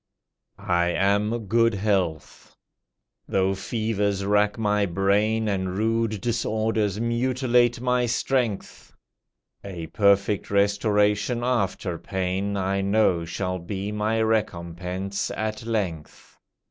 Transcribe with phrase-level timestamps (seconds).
[0.57, 2.55] I am good health.
[3.27, 8.95] Though fevers rack my brain And rude disorders mutilate my strength,
[9.63, 16.35] A perfect restoration after pain, I know shall be my recompense at length.